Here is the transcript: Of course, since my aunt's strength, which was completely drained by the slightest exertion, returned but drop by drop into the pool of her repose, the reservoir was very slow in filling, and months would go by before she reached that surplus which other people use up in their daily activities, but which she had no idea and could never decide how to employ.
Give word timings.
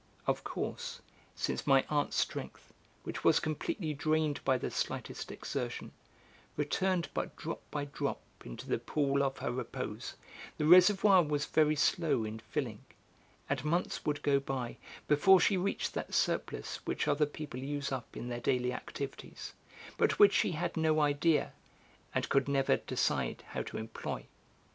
Of 0.25 0.43
course, 0.43 0.99
since 1.35 1.67
my 1.67 1.85
aunt's 1.87 2.15
strength, 2.15 2.73
which 3.03 3.23
was 3.23 3.39
completely 3.39 3.93
drained 3.93 4.43
by 4.43 4.57
the 4.57 4.71
slightest 4.71 5.31
exertion, 5.31 5.91
returned 6.57 7.09
but 7.13 7.35
drop 7.35 7.61
by 7.69 7.85
drop 7.85 8.19
into 8.43 8.67
the 8.67 8.79
pool 8.79 9.21
of 9.21 9.37
her 9.37 9.51
repose, 9.51 10.15
the 10.57 10.65
reservoir 10.65 11.21
was 11.21 11.45
very 11.45 11.75
slow 11.75 12.23
in 12.23 12.39
filling, 12.39 12.79
and 13.47 13.63
months 13.63 14.03
would 14.03 14.23
go 14.23 14.39
by 14.39 14.77
before 15.07 15.39
she 15.39 15.55
reached 15.55 15.93
that 15.93 16.15
surplus 16.15 16.77
which 16.77 17.07
other 17.07 17.27
people 17.27 17.59
use 17.59 17.91
up 17.91 18.17
in 18.17 18.27
their 18.27 18.41
daily 18.41 18.73
activities, 18.73 19.53
but 19.99 20.17
which 20.17 20.33
she 20.33 20.53
had 20.53 20.75
no 20.75 20.99
idea 20.99 21.53
and 22.15 22.27
could 22.27 22.47
never 22.47 22.77
decide 22.77 23.43
how 23.49 23.61
to 23.61 23.77
employ. 23.77 24.25